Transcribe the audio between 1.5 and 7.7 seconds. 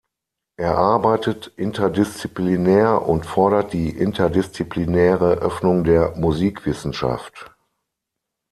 interdisziplinär und fordert die interdisziplinäre Öffnung der Musikwissenschaft.